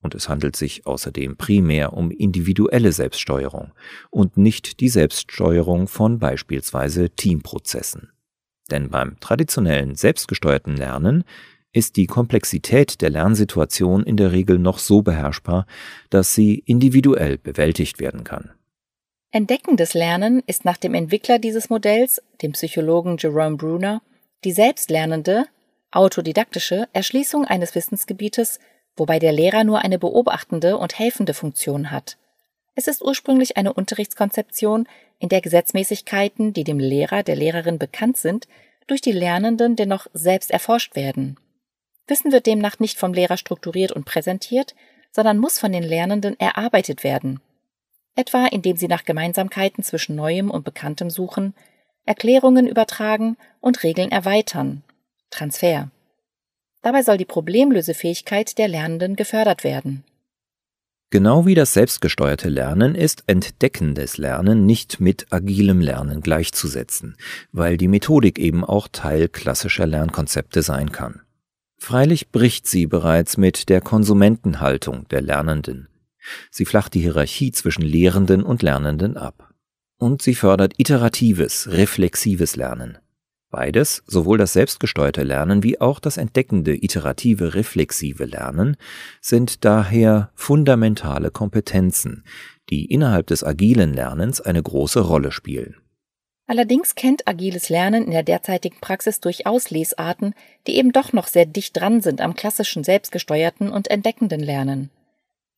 Und 0.00 0.16
es 0.16 0.28
handelt 0.28 0.56
sich 0.56 0.84
außerdem 0.84 1.36
primär 1.36 1.92
um 1.92 2.10
individuelle 2.10 2.90
Selbststeuerung 2.90 3.72
und 4.10 4.36
nicht 4.36 4.80
die 4.80 4.88
Selbststeuerung 4.88 5.86
von 5.86 6.18
beispielsweise 6.18 7.10
Teamprozessen. 7.10 8.10
Denn 8.70 8.90
beim 8.90 9.20
traditionellen 9.20 9.94
selbstgesteuerten 9.94 10.76
Lernen 10.76 11.24
ist 11.72 11.96
die 11.96 12.06
Komplexität 12.06 13.00
der 13.00 13.10
Lernsituation 13.10 14.04
in 14.04 14.16
der 14.16 14.32
Regel 14.32 14.58
noch 14.58 14.78
so 14.78 15.02
beherrschbar, 15.02 15.66
dass 16.10 16.34
sie 16.34 16.62
individuell 16.66 17.38
bewältigt 17.38 17.98
werden 17.98 18.24
kann. 18.24 18.52
Entdeckendes 19.30 19.94
Lernen 19.94 20.42
ist 20.46 20.66
nach 20.66 20.76
dem 20.76 20.92
Entwickler 20.92 21.38
dieses 21.38 21.70
Modells, 21.70 22.22
dem 22.42 22.52
Psychologen 22.52 23.16
Jerome 23.18 23.56
Bruner, 23.56 24.02
die 24.44 24.52
selbstlernende, 24.52 25.46
autodidaktische 25.90 26.88
Erschließung 26.92 27.46
eines 27.46 27.74
Wissensgebietes, 27.74 28.60
wobei 28.94 29.18
der 29.18 29.32
Lehrer 29.32 29.64
nur 29.64 29.78
eine 29.80 29.98
beobachtende 29.98 30.76
und 30.76 30.98
helfende 30.98 31.32
Funktion 31.32 31.90
hat. 31.90 32.18
Es 32.74 32.88
ist 32.88 33.02
ursprünglich 33.02 33.56
eine 33.56 33.72
Unterrichtskonzeption, 33.72 34.86
in 35.18 35.28
der 35.28 35.40
Gesetzmäßigkeiten, 35.40 36.52
die 36.52 36.64
dem 36.64 36.78
Lehrer, 36.78 37.22
der 37.22 37.36
Lehrerin 37.36 37.78
bekannt 37.78 38.16
sind, 38.16 38.48
durch 38.86 39.00
die 39.00 39.12
Lernenden 39.12 39.76
dennoch 39.76 40.08
selbst 40.12 40.50
erforscht 40.50 40.96
werden. 40.96 41.36
Wissen 42.06 42.32
wird 42.32 42.46
demnach 42.46 42.78
nicht 42.78 42.98
vom 42.98 43.12
Lehrer 43.12 43.36
strukturiert 43.36 43.92
und 43.92 44.04
präsentiert, 44.04 44.74
sondern 45.12 45.38
muss 45.38 45.58
von 45.58 45.72
den 45.72 45.82
Lernenden 45.82 46.38
erarbeitet 46.40 47.04
werden. 47.04 47.40
Etwa 48.14 48.46
indem 48.46 48.76
sie 48.76 48.88
nach 48.88 49.04
Gemeinsamkeiten 49.04 49.82
zwischen 49.84 50.16
Neuem 50.16 50.50
und 50.50 50.64
Bekanntem 50.64 51.10
suchen, 51.10 51.54
Erklärungen 52.04 52.66
übertragen 52.66 53.36
und 53.60 53.82
Regeln 53.82 54.10
erweitern. 54.10 54.82
Transfer. 55.30 55.90
Dabei 56.82 57.02
soll 57.02 57.16
die 57.16 57.24
Problemlösefähigkeit 57.24 58.58
der 58.58 58.68
Lernenden 58.68 59.16
gefördert 59.16 59.64
werden. 59.64 60.04
Genau 61.10 61.46
wie 61.46 61.54
das 61.54 61.74
selbstgesteuerte 61.74 62.48
Lernen 62.48 62.94
ist 62.94 63.24
entdeckendes 63.26 64.16
Lernen 64.16 64.64
nicht 64.64 64.98
mit 64.98 65.26
agilem 65.30 65.80
Lernen 65.80 66.22
gleichzusetzen, 66.22 67.16
weil 67.52 67.76
die 67.76 67.86
Methodik 67.86 68.38
eben 68.38 68.64
auch 68.64 68.88
Teil 68.88 69.28
klassischer 69.28 69.86
Lernkonzepte 69.86 70.62
sein 70.62 70.90
kann. 70.90 71.20
Freilich 71.84 72.30
bricht 72.30 72.68
sie 72.68 72.86
bereits 72.86 73.36
mit 73.36 73.68
der 73.68 73.80
Konsumentenhaltung 73.80 75.08
der 75.08 75.20
Lernenden. 75.20 75.88
Sie 76.48 76.64
flacht 76.64 76.94
die 76.94 77.00
Hierarchie 77.00 77.50
zwischen 77.50 77.82
Lehrenden 77.82 78.44
und 78.44 78.62
Lernenden 78.62 79.16
ab. 79.16 79.52
Und 79.98 80.22
sie 80.22 80.36
fördert 80.36 80.74
iteratives, 80.76 81.68
reflexives 81.72 82.54
Lernen. 82.54 82.98
Beides, 83.50 84.04
sowohl 84.06 84.38
das 84.38 84.52
selbstgesteuerte 84.52 85.24
Lernen 85.24 85.64
wie 85.64 85.80
auch 85.80 85.98
das 85.98 86.18
entdeckende, 86.18 86.76
iterative, 86.80 87.54
reflexive 87.54 88.26
Lernen, 88.26 88.76
sind 89.20 89.64
daher 89.64 90.30
fundamentale 90.36 91.32
Kompetenzen, 91.32 92.22
die 92.70 92.84
innerhalb 92.84 93.26
des 93.26 93.42
agilen 93.42 93.92
Lernens 93.92 94.40
eine 94.40 94.62
große 94.62 95.00
Rolle 95.00 95.32
spielen. 95.32 95.81
Allerdings 96.46 96.94
kennt 96.94 97.28
agiles 97.28 97.68
Lernen 97.68 98.04
in 98.04 98.10
der 98.10 98.22
derzeitigen 98.22 98.76
Praxis 98.80 99.20
durchaus 99.20 99.70
Lesarten, 99.70 100.34
die 100.66 100.76
eben 100.76 100.92
doch 100.92 101.12
noch 101.12 101.26
sehr 101.26 101.46
dicht 101.46 101.76
dran 101.76 102.00
sind 102.00 102.20
am 102.20 102.34
klassischen 102.34 102.84
selbstgesteuerten 102.84 103.70
und 103.70 103.90
entdeckenden 103.90 104.40
Lernen. 104.40 104.90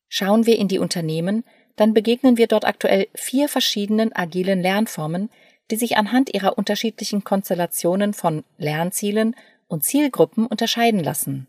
Schauen 0.07 0.45
wir 0.45 0.57
in 0.57 0.67
die 0.67 0.79
Unternehmen, 0.79 1.43
dann 1.75 1.93
begegnen 1.93 2.37
wir 2.37 2.47
dort 2.47 2.65
aktuell 2.65 3.07
vier 3.15 3.49
verschiedenen 3.49 4.15
agilen 4.15 4.61
Lernformen, 4.61 5.29
die 5.71 5.75
sich 5.75 5.97
anhand 5.97 6.33
ihrer 6.33 6.57
unterschiedlichen 6.57 7.23
Konstellationen 7.23 8.13
von 8.13 8.43
Lernzielen 8.57 9.35
und 9.67 9.83
Zielgruppen 9.83 10.45
unterscheiden 10.45 11.03
lassen. 11.03 11.47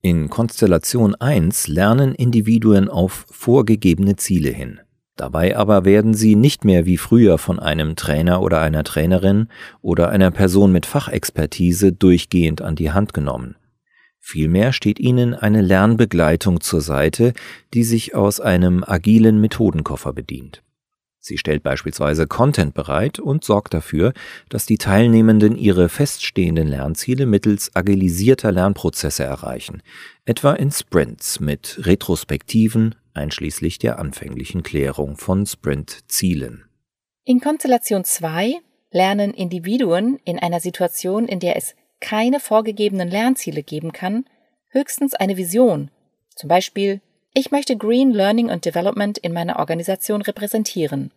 In 0.00 0.28
Konstellation 0.28 1.14
1 1.16 1.66
lernen 1.66 2.14
Individuen 2.14 2.88
auf 2.88 3.26
vorgegebene 3.30 4.16
Ziele 4.16 4.50
hin. 4.50 4.80
Dabei 5.18 5.56
aber 5.56 5.84
werden 5.84 6.14
sie 6.14 6.36
nicht 6.36 6.64
mehr 6.64 6.86
wie 6.86 6.96
früher 6.96 7.38
von 7.38 7.58
einem 7.58 7.96
Trainer 7.96 8.40
oder 8.40 8.60
einer 8.60 8.84
Trainerin 8.84 9.48
oder 9.82 10.10
einer 10.10 10.30
Person 10.30 10.70
mit 10.70 10.86
Fachexpertise 10.86 11.92
durchgehend 11.92 12.62
an 12.62 12.76
die 12.76 12.92
Hand 12.92 13.12
genommen. 13.12 13.56
Vielmehr 14.20 14.72
steht 14.72 15.00
ihnen 15.00 15.34
eine 15.34 15.60
Lernbegleitung 15.60 16.60
zur 16.60 16.80
Seite, 16.80 17.32
die 17.74 17.82
sich 17.82 18.14
aus 18.14 18.38
einem 18.38 18.84
agilen 18.84 19.40
Methodenkoffer 19.40 20.12
bedient. 20.12 20.62
Sie 21.18 21.36
stellt 21.36 21.64
beispielsweise 21.64 22.28
Content 22.28 22.74
bereit 22.74 23.18
und 23.18 23.42
sorgt 23.42 23.74
dafür, 23.74 24.12
dass 24.48 24.66
die 24.66 24.78
Teilnehmenden 24.78 25.56
ihre 25.56 25.88
feststehenden 25.88 26.68
Lernziele 26.68 27.26
mittels 27.26 27.74
agilisierter 27.74 28.52
Lernprozesse 28.52 29.24
erreichen, 29.24 29.82
etwa 30.26 30.52
in 30.52 30.70
Sprints 30.70 31.40
mit 31.40 31.80
Retrospektiven, 31.82 32.94
einschließlich 33.18 33.78
der 33.78 33.98
anfänglichen 33.98 34.62
Klärung 34.62 35.16
von 35.16 35.44
Sprint-Zielen. 35.44 36.64
In 37.24 37.40
Konstellation 37.40 38.04
2 38.04 38.54
lernen 38.90 39.34
Individuen 39.34 40.18
in 40.24 40.38
einer 40.38 40.60
Situation, 40.60 41.28
in 41.28 41.40
der 41.40 41.56
es 41.56 41.74
keine 42.00 42.40
vorgegebenen 42.40 43.08
Lernziele 43.08 43.62
geben 43.62 43.92
kann, 43.92 44.24
höchstens 44.70 45.14
eine 45.14 45.36
Vision, 45.36 45.90
zum 46.34 46.48
Beispiel 46.48 47.00
ich 47.34 47.50
möchte 47.50 47.76
Green 47.76 48.10
Learning 48.10 48.50
and 48.50 48.64
Development 48.64 49.18
in 49.18 49.32
meiner 49.32 49.58
Organisation 49.58 50.22
repräsentieren. 50.22 51.12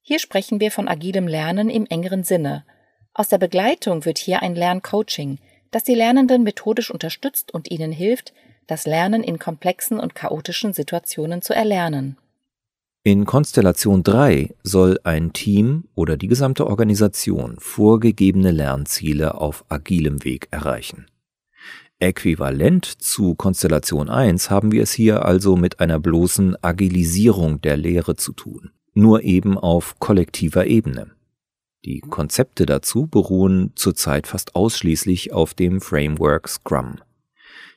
Hier 0.00 0.18
sprechen 0.18 0.58
wir 0.58 0.70
von 0.70 0.88
agilem 0.88 1.28
Lernen 1.28 1.70
im 1.70 1.86
engeren 1.86 2.24
Sinne. 2.24 2.64
Aus 3.14 3.28
der 3.28 3.38
Begleitung 3.38 4.04
wird 4.04 4.18
hier 4.18 4.42
ein 4.42 4.54
Lerncoaching, 4.54 5.38
das 5.72 5.82
die 5.82 5.96
Lernenden 5.96 6.44
methodisch 6.44 6.92
unterstützt 6.92 7.52
und 7.52 7.70
ihnen 7.70 7.90
hilft, 7.90 8.32
das 8.68 8.86
Lernen 8.86 9.24
in 9.24 9.40
komplexen 9.40 9.98
und 9.98 10.14
chaotischen 10.14 10.72
Situationen 10.72 11.42
zu 11.42 11.52
erlernen. 11.52 12.16
In 13.04 13.24
Konstellation 13.24 14.04
3 14.04 14.54
soll 14.62 15.00
ein 15.02 15.32
Team 15.32 15.88
oder 15.96 16.16
die 16.16 16.28
gesamte 16.28 16.68
Organisation 16.68 17.56
vorgegebene 17.58 18.52
Lernziele 18.52 19.34
auf 19.34 19.64
agilem 19.68 20.22
Weg 20.22 20.46
erreichen. 20.52 21.06
Äquivalent 21.98 22.84
zu 22.84 23.34
Konstellation 23.34 24.08
1 24.08 24.50
haben 24.50 24.70
wir 24.70 24.84
es 24.84 24.92
hier 24.92 25.24
also 25.24 25.56
mit 25.56 25.80
einer 25.80 25.98
bloßen 25.98 26.56
Agilisierung 26.62 27.60
der 27.60 27.76
Lehre 27.76 28.14
zu 28.14 28.32
tun, 28.32 28.70
nur 28.94 29.22
eben 29.22 29.58
auf 29.58 29.98
kollektiver 29.98 30.66
Ebene. 30.66 31.10
Die 31.84 32.00
Konzepte 32.00 32.64
dazu 32.64 33.08
beruhen 33.08 33.72
zurzeit 33.74 34.28
fast 34.28 34.54
ausschließlich 34.54 35.32
auf 35.32 35.52
dem 35.52 35.80
Framework 35.80 36.48
Scrum. 36.48 36.98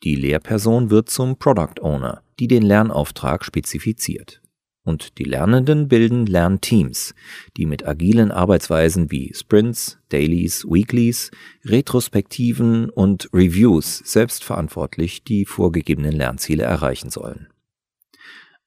Die 0.04 0.16
Lehrperson 0.16 0.92
wird 0.92 1.10
zum 1.10 1.38
Product 1.38 1.82
Owner, 1.82 2.22
die 2.40 2.48
den 2.48 2.62
Lernauftrag 2.62 3.44
spezifiziert. 3.44 4.42
Und 4.84 5.18
die 5.18 5.24
Lernenden 5.24 5.88
bilden 5.88 6.28
Lernteams, 6.28 7.16
die 7.58 7.66
mit 7.66 7.88
agilen 7.88 8.32
Arbeitsweisen 8.32 9.10
wie 9.10 9.34
Sprints, 9.34 9.98
Dailies, 10.10 10.64
Weeklies, 10.66 11.32
Retrospektiven 11.64 12.92
und 12.92 13.28
Reviews 13.34 13.98
selbstverantwortlich 14.06 15.24
die 15.24 15.46
vorgegebenen 15.46 16.12
Lernziele 16.12 16.64
erreichen 16.64 17.10
sollen. 17.10 17.48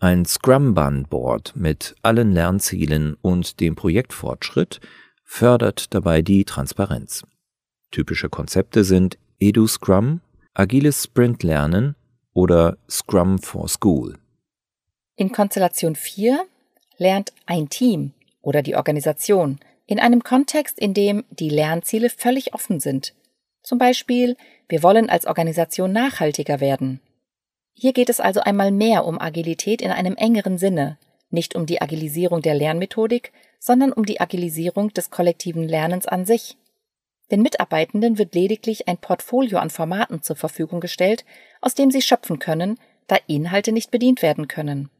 Ein 0.00 0.25
Scrum-Bun-Board 0.25 1.54
mit 1.54 1.95
allen 2.02 2.33
Lernzielen 2.33 3.16
und 3.21 3.61
dem 3.61 3.76
Projektfortschritt 3.76 4.80
fördert 5.29 5.95
dabei 5.95 6.23
die 6.23 6.45
Transparenz. 6.45 7.23
Typische 7.93 8.29
Konzepte 8.31 8.83
sind 8.83 9.19
Edu-Scrum, 9.39 10.21
agiles 10.55 11.05
Sprint-Lernen 11.05 11.95
oder 12.33 12.79
Scrum 12.91 13.39
for 13.39 13.69
School. 13.69 14.19
In 15.17 15.31
Konstellation 15.31 15.95
4 15.95 16.45
lernt 16.97 17.33
ein 17.47 17.69
Team 17.69 18.15
oder 18.41 18.63
die 18.63 18.75
Organisation 18.75 19.61
in 19.87 20.01
einem 20.01 20.25
Kontext, 20.25 20.79
in 20.79 20.95
dem 20.95 21.25
die 21.31 21.51
Lernziele 21.51 22.11
völlig 22.11 22.55
offen 22.55 22.81
sind. 22.81 23.15
Zum 23.63 23.79
Beispiel, 23.79 24.37
wir 24.69 24.83
wollen 24.83 25.11
als 25.11 25.27
Organisation 25.27 25.93
nachhaltiger 25.93 26.61
werden. 26.61 27.01
Hier 27.75 27.93
geht 27.93 28.09
es 28.09 28.19
also 28.19 28.41
einmal 28.41 28.73
mehr 28.73 29.05
um 29.05 29.21
Agilität 29.21 29.83
in 29.83 29.91
einem 29.91 30.17
engeren 30.17 30.59
Sinne, 30.59 30.99
nicht 31.31 31.55
um 31.55 31.67
die 31.67 31.83
Agilisierung 31.83 32.41
der 32.41 32.55
Lernmethodik, 32.55 33.33
sondern 33.59 33.93
um 33.93 34.05
die 34.05 34.21
Agilisierung 34.21 34.93
des 34.93 35.11
kollektiven 35.11 35.62
Lernens 35.62 36.07
an 36.07 36.25
sich. 36.27 36.57
Den 37.31 37.43
Mitarbeitenden 37.43 38.19
wird 38.19 38.35
lediglich 38.35 38.88
ein 38.88 38.99
Portfolio 38.99 39.59
an 39.59 39.71
Formaten 39.71 40.23
zur 40.23 40.37
Verfügung 40.37 40.81
gestellt, 40.81 41.25
aus 41.61 41.75
dem 41.75 41.91
sie 41.91 42.03
schöpfen 42.03 42.38
können, 42.38 42.79
da 43.07 43.17
Inhalte 43.27 43.73
nicht 43.73 43.91
bedient 43.91 44.23
werden 44.23 44.49
können. 44.49 44.91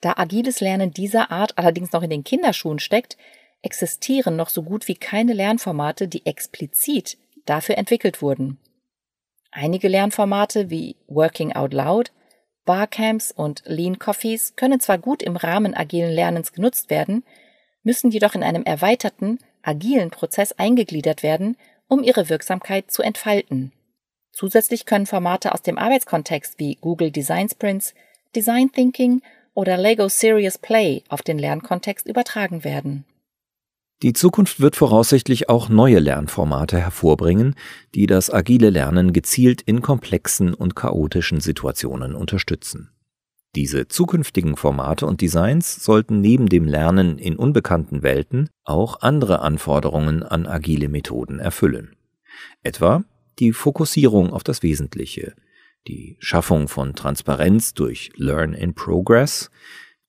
Da 0.00 0.14
agiles 0.16 0.60
Lernen 0.60 0.92
dieser 0.92 1.30
Art 1.30 1.58
allerdings 1.58 1.92
noch 1.92 2.02
in 2.02 2.10
den 2.10 2.24
Kinderschuhen 2.24 2.78
steckt, 2.78 3.16
existieren 3.62 4.36
noch 4.36 4.48
so 4.48 4.62
gut 4.62 4.88
wie 4.88 4.94
keine 4.94 5.34
Lernformate, 5.34 6.08
die 6.08 6.24
explizit 6.24 7.18
dafür 7.44 7.76
entwickelt 7.76 8.22
wurden. 8.22 8.58
Einige 9.50 9.88
Lernformate 9.88 10.70
wie 10.70 10.96
Working 11.08 11.52
Out 11.52 11.74
Loud, 11.74 12.12
Barcamps 12.64 13.32
und 13.32 13.62
Lean 13.66 13.98
Coffees 13.98 14.54
können 14.56 14.80
zwar 14.80 14.98
gut 14.98 15.22
im 15.22 15.36
Rahmen 15.36 15.74
agilen 15.74 16.12
Lernens 16.12 16.52
genutzt 16.52 16.88
werden, 16.88 17.24
müssen 17.82 18.10
jedoch 18.10 18.34
in 18.34 18.42
einem 18.42 18.62
erweiterten, 18.62 19.38
agilen 19.62 20.10
Prozess 20.10 20.52
eingegliedert 20.52 21.22
werden, 21.22 21.56
um 21.88 22.02
ihre 22.02 22.28
Wirksamkeit 22.28 22.90
zu 22.90 23.02
entfalten. 23.02 23.72
Zusätzlich 24.32 24.86
können 24.86 25.06
Formate 25.06 25.52
aus 25.52 25.62
dem 25.62 25.76
Arbeitskontext 25.76 26.58
wie 26.58 26.76
Google 26.80 27.10
Design 27.10 27.48
Sprints, 27.48 27.94
Design 28.34 28.70
Thinking 28.72 29.22
oder 29.54 29.76
Lego 29.76 30.08
Serious 30.08 30.58
Play 30.58 31.02
auf 31.08 31.22
den 31.22 31.38
Lernkontext 31.38 32.06
übertragen 32.06 32.64
werden. 32.64 33.04
Die 34.02 34.14
Zukunft 34.14 34.60
wird 34.60 34.76
voraussichtlich 34.76 35.50
auch 35.50 35.68
neue 35.68 35.98
Lernformate 35.98 36.78
hervorbringen, 36.78 37.54
die 37.94 38.06
das 38.06 38.32
agile 38.32 38.70
Lernen 38.70 39.12
gezielt 39.12 39.60
in 39.60 39.82
komplexen 39.82 40.54
und 40.54 40.74
chaotischen 40.74 41.40
Situationen 41.40 42.14
unterstützen. 42.14 42.90
Diese 43.56 43.88
zukünftigen 43.88 44.56
Formate 44.56 45.06
und 45.06 45.20
Designs 45.20 45.84
sollten 45.84 46.20
neben 46.20 46.48
dem 46.48 46.66
Lernen 46.66 47.18
in 47.18 47.36
unbekannten 47.36 48.02
Welten 48.02 48.48
auch 48.64 49.00
andere 49.00 49.40
Anforderungen 49.40 50.22
an 50.22 50.46
agile 50.46 50.88
Methoden 50.88 51.40
erfüllen. 51.40 51.96
Etwa 52.62 53.02
die 53.40 53.52
Fokussierung 53.52 54.32
auf 54.32 54.44
das 54.44 54.62
Wesentliche, 54.62 55.34
die 55.88 56.16
Schaffung 56.20 56.68
von 56.68 56.94
Transparenz 56.94 57.74
durch 57.74 58.10
Learn 58.16 58.52
in 58.52 58.74
Progress 58.74 59.50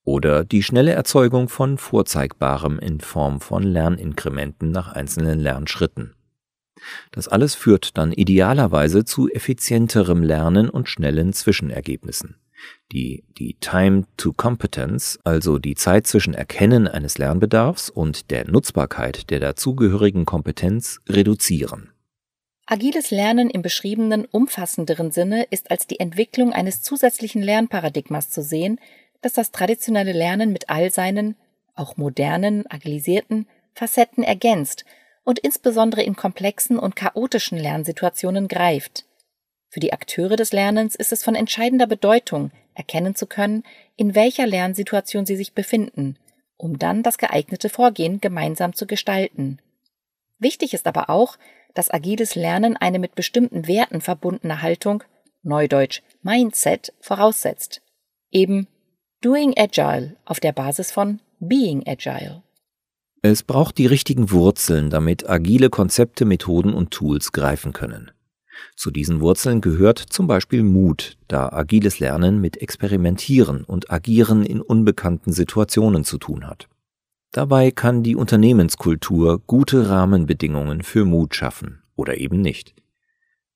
oder 0.04 0.44
die 0.44 0.62
schnelle 0.62 0.92
Erzeugung 0.92 1.48
von 1.48 1.78
Vorzeigbarem 1.78 2.78
in 2.78 3.00
Form 3.00 3.40
von 3.40 3.62
Lerninkrementen 3.62 4.70
nach 4.70 4.92
einzelnen 4.92 5.40
Lernschritten. 5.40 6.14
Das 7.12 7.28
alles 7.28 7.54
führt 7.54 7.96
dann 7.96 8.12
idealerweise 8.12 9.04
zu 9.04 9.28
effizienterem 9.28 10.22
Lernen 10.22 10.68
und 10.68 10.88
schnellen 10.88 11.32
Zwischenergebnissen, 11.32 12.36
die 12.92 13.24
die 13.38 13.54
Time 13.60 14.04
to 14.16 14.32
Competence, 14.32 15.18
also 15.24 15.58
die 15.58 15.74
Zeit 15.74 16.06
zwischen 16.06 16.34
Erkennen 16.34 16.86
eines 16.86 17.18
Lernbedarfs 17.18 17.90
und 17.90 18.30
der 18.30 18.48
Nutzbarkeit 18.48 19.30
der 19.30 19.40
dazugehörigen 19.40 20.24
Kompetenz, 20.24 21.00
reduzieren. 21.08 21.92
Agiles 22.66 23.10
Lernen 23.10 23.50
im 23.50 23.62
beschriebenen 23.62 24.24
umfassenderen 24.24 25.10
Sinne 25.10 25.44
ist 25.50 25.70
als 25.70 25.86
die 25.86 26.00
Entwicklung 26.00 26.52
eines 26.52 26.82
zusätzlichen 26.82 27.42
Lernparadigmas 27.42 28.30
zu 28.30 28.42
sehen, 28.42 28.78
das 29.20 29.32
das 29.32 29.50
traditionelle 29.50 30.12
Lernen 30.12 30.52
mit 30.52 30.68
all 30.68 30.90
seinen, 30.90 31.36
auch 31.74 31.96
modernen, 31.96 32.64
agilisierten 32.70 33.46
Facetten 33.74 34.22
ergänzt 34.22 34.84
und 35.24 35.38
insbesondere 35.38 36.02
in 36.02 36.16
komplexen 36.16 36.78
und 36.78 36.96
chaotischen 36.96 37.58
Lernsituationen 37.58 38.48
greift. 38.48 39.06
Für 39.72 39.80
die 39.80 39.94
Akteure 39.94 40.36
des 40.36 40.52
Lernens 40.52 40.94
ist 40.94 41.12
es 41.12 41.24
von 41.24 41.34
entscheidender 41.34 41.86
Bedeutung, 41.86 42.50
erkennen 42.74 43.14
zu 43.14 43.26
können, 43.26 43.62
in 43.96 44.14
welcher 44.14 44.46
Lernsituation 44.46 45.24
sie 45.24 45.34
sich 45.34 45.54
befinden, 45.54 46.18
um 46.58 46.78
dann 46.78 47.02
das 47.02 47.16
geeignete 47.16 47.70
Vorgehen 47.70 48.20
gemeinsam 48.20 48.74
zu 48.74 48.86
gestalten. 48.86 49.60
Wichtig 50.38 50.74
ist 50.74 50.86
aber 50.86 51.08
auch, 51.08 51.38
dass 51.72 51.90
agiles 51.90 52.34
Lernen 52.34 52.76
eine 52.76 52.98
mit 52.98 53.14
bestimmten 53.14 53.66
Werten 53.66 54.02
verbundene 54.02 54.60
Haltung, 54.60 55.04
neudeutsch 55.42 56.02
Mindset, 56.20 56.92
voraussetzt. 57.00 57.80
Eben 58.30 58.68
Doing 59.22 59.54
Agile 59.56 60.16
auf 60.26 60.38
der 60.38 60.52
Basis 60.52 60.92
von 60.92 61.20
Being 61.40 61.82
Agile. 61.86 62.42
Es 63.22 63.42
braucht 63.42 63.78
die 63.78 63.86
richtigen 63.86 64.32
Wurzeln, 64.32 64.90
damit 64.90 65.30
agile 65.30 65.70
Konzepte, 65.70 66.26
Methoden 66.26 66.74
und 66.74 66.90
Tools 66.90 67.32
greifen 67.32 67.72
können. 67.72 68.10
Zu 68.76 68.90
diesen 68.90 69.20
Wurzeln 69.20 69.60
gehört 69.60 69.98
zum 69.98 70.26
Beispiel 70.26 70.62
Mut, 70.62 71.16
da 71.28 71.50
agiles 71.50 71.98
Lernen 71.98 72.40
mit 72.40 72.60
Experimentieren 72.60 73.64
und 73.64 73.90
Agieren 73.90 74.44
in 74.44 74.60
unbekannten 74.60 75.32
Situationen 75.32 76.04
zu 76.04 76.18
tun 76.18 76.46
hat. 76.46 76.68
Dabei 77.32 77.70
kann 77.70 78.02
die 78.02 78.16
Unternehmenskultur 78.16 79.40
gute 79.46 79.88
Rahmenbedingungen 79.88 80.82
für 80.82 81.04
Mut 81.04 81.34
schaffen 81.34 81.82
oder 81.96 82.18
eben 82.18 82.40
nicht. 82.40 82.74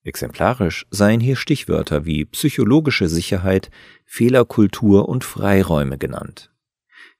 Exemplarisch 0.03 0.87
seien 0.91 1.21
hier 1.21 1.37
Stichwörter 1.37 2.07
wie 2.07 2.25
psychologische 2.25 3.09
Sicherheit, 3.09 3.71
Fehlerkultur 4.05 5.09
und 5.09 5.25
Freiräume 5.25 5.99
genannt. 5.99 6.51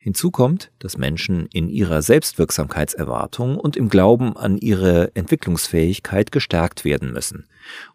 Hinzu 0.07 0.31
kommt, 0.31 0.71
dass 0.79 0.99
Menschen 0.99 1.49
in 1.53 1.69
ihrer 1.69 2.01
Selbstwirksamkeitserwartung 2.01 3.59
und 3.59 3.77
im 3.77 3.89
Glauben 3.89 4.37
an 4.37 4.57
ihre 4.57 5.11
Entwicklungsfähigkeit 5.17 6.31
gestärkt 6.31 6.85
werden 6.85 7.13
müssen 7.13 7.49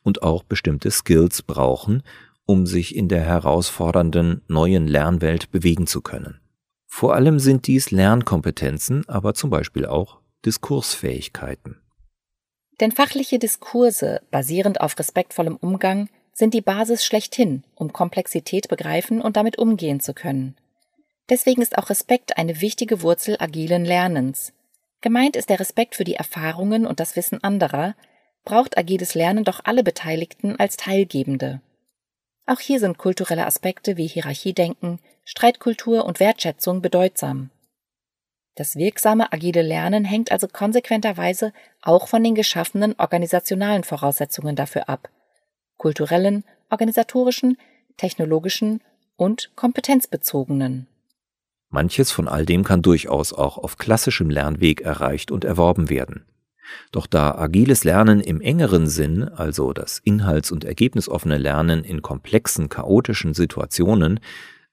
und 0.04 0.21
auch 0.21 0.43
bestimmte 0.43 0.91
Skills 0.91 1.41
brauchen, 1.41 2.04
um 2.45 2.65
sich 2.65 2.97
in 2.97 3.08
der 3.08 3.21
herausfordernden 3.21 4.41
neuen 4.50 4.89
Lernwelt 4.89 5.52
bewegen 5.52 5.88
zu 5.88 6.02
können. 6.02 6.41
Vor 6.86 7.15
allem 7.15 7.39
sind 7.39 7.65
dies 7.67 7.91
Lernkompetenzen, 7.91 9.08
aber 9.08 9.34
zum 9.34 9.50
Beispiel 9.50 9.86
auch 9.86 10.19
Diskursfähigkeiten. 10.45 11.78
Denn 12.82 12.91
fachliche 12.91 13.39
Diskurse, 13.39 14.19
basierend 14.32 14.82
auf 14.82 15.00
respektvollem 15.00 15.56
Umgang, 15.56 16.10
sind 16.34 16.54
die 16.54 16.62
Basis 16.62 17.06
schlechthin, 17.06 17.63
um 17.74 17.93
Komplexität 17.93 18.67
begreifen 18.67 19.21
und 19.21 19.38
damit 19.38 19.58
umgehen 19.58 20.02
zu 20.02 20.13
können. 20.13 20.58
Deswegen 21.30 21.62
ist 21.62 21.78
auch 21.78 21.90
Respekt 21.90 22.38
eine 22.38 22.62
wichtige 22.62 23.02
Wurzel 23.02 23.38
agilen 23.40 23.86
Lernens. 23.86 24.54
Gemeint 25.02 25.36
ist 25.36 25.50
der 25.50 25.60
Respekt 25.60 25.96
für 25.96 26.04
die 26.04 26.16
Erfahrungen 26.16 26.86
und 26.86 27.00
das 27.00 27.16
Wissen 27.16 27.44
anderer, 27.44 27.96
braucht 28.44 28.78
agiles 28.78 29.16
Lernen 29.16 29.44
doch 29.44 29.62
alle 29.64 29.84
Beteiligten 29.84 30.56
als 30.58 30.78
Teilgebende. 30.78 31.62
Auch 32.46 32.60
hier 32.60 32.80
sind 32.80 32.98
kulturelle 32.98 33.46
Aspekte 33.46 33.98
wie 33.98 34.08
Hierarchiedenken, 34.08 35.00
Streitkultur 35.24 36.06
und 36.06 36.20
Wertschätzung 36.20 36.82
bedeutsam. 36.82 37.52
Das 38.56 38.76
wirksame 38.76 39.32
agile 39.32 39.62
Lernen 39.62 40.04
hängt 40.04 40.32
also 40.32 40.48
konsequenterweise 40.48 41.54
auch 41.82 42.08
von 42.08 42.24
den 42.24 42.36
geschaffenen 42.36 42.96
organisationalen 43.00 43.84
Voraussetzungen 43.84 44.56
dafür 44.56 44.90
ab, 44.90 45.10
kulturellen, 45.78 46.44
organisatorischen, 46.70 47.58
technologischen 47.98 48.82
und 49.16 49.52
kompetenzbezogenen. 49.56 50.88
Manches 51.72 52.12
von 52.12 52.28
all 52.28 52.46
dem 52.46 52.64
kann 52.64 52.82
durchaus 52.82 53.34
auch 53.34 53.58
auf 53.58 53.78
klassischem 53.78 54.30
Lernweg 54.30 54.82
erreicht 54.82 55.32
und 55.32 55.46
erworben 55.46 55.90
werden. 55.90 56.26
Doch 56.92 57.08
da 57.08 57.36
agiles 57.36 57.84
Lernen 57.84 58.22
im 58.22 58.42
engeren 58.42 58.88
Sinn, 58.88 59.24
also 59.24 59.74
das 59.74 60.00
inhalts- 60.04 60.52
und 60.52 60.64
ergebnisoffene 60.64 61.38
Lernen 61.38 61.84
in 61.84 62.02
komplexen, 62.02 62.70
chaotischen 62.70 63.34
Situationen, 63.34 64.20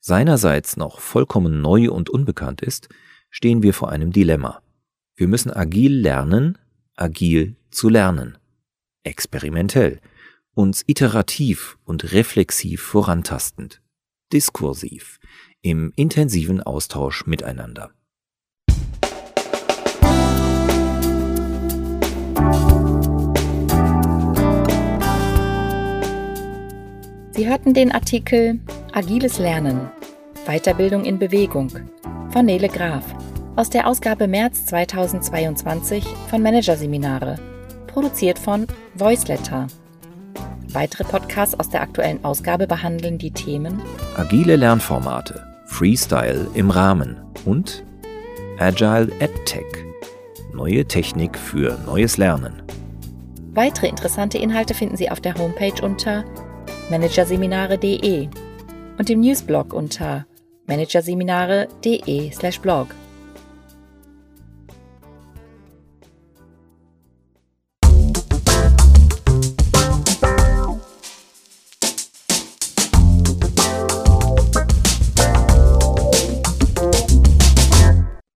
seinerseits 0.01 0.77
noch 0.77 1.01
vollkommen 1.01 1.61
neu 1.61 1.91
und 1.91 2.11
unbekannt 2.11 2.63
ist, 2.63 2.89
stehen 3.31 3.63
wir 3.63 3.75
vor 3.75 3.91
einem 3.91 4.13
Dilemma. 4.13 4.61
Wir 5.17 5.29
müssen 5.29 5.53
agil 5.53 6.01
lernen, 6.01 6.59
agil 6.95 7.57
zu 7.71 7.89
lernen. 7.89 8.39
Experimentell. 9.05 10.01
uns 10.55 10.83
iterativ 10.89 11.79
und 11.85 12.13
reflexiv 12.13 12.83
vorantastend, 12.83 13.81
diskursiv, 14.33 15.21
im 15.62 15.92
intensiven 15.97 16.62
Austausch 16.62 17.27
miteinander. 17.27 17.90
Sie 27.38 27.49
hörten 27.49 27.73
den 27.73 27.92
Artikel 27.92 28.59
Agiles 28.92 29.38
Lernen, 29.38 29.88
Weiterbildung 30.47 31.05
in 31.05 31.21
Bewegung 31.21 31.71
von 32.31 32.44
Nele 32.44 32.68
Graf 32.68 33.05
aus 33.55 33.71
der 33.71 33.87
Ausgabe 33.87 34.27
März 34.27 34.66
2022 34.66 36.05
von 36.31 36.42
Managerseminare, 36.42 37.37
produziert 37.87 38.38
von 38.38 38.66
Voiceletter. 38.94 39.68
Weitere 40.72 41.04
Podcasts 41.04 41.59
aus 41.59 41.70
der 41.70 41.81
aktuellen 41.81 42.22
Ausgabe 42.24 42.66
behandeln 42.66 43.16
die 43.16 43.31
Themen 43.31 43.81
Agile 44.16 44.57
Lernformate, 44.57 45.42
Freestyle 45.66 46.46
im 46.54 46.70
Rahmen 46.70 47.16
und 47.46 47.85
Agile 48.59 49.11
EdTech, 49.18 49.64
neue 50.52 50.85
Technik 50.85 51.38
für 51.38 51.78
neues 51.87 52.18
Lernen. 52.18 52.62
Weitere 53.54 53.88
interessante 53.88 54.37
Inhalte 54.37 54.74
finden 54.74 54.98
Sie 54.98 55.11
auf 55.11 55.20
der 55.20 55.37
Homepage 55.37 55.83
unter 55.83 56.24
managerseminare.de 56.90 58.28
und 58.98 59.11
im 59.11 59.20
Newsblog 59.20 59.72
unter 59.72 60.26
managerseminare.de/blog. 60.66 62.88